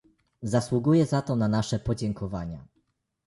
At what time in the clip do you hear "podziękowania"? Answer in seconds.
1.79-2.65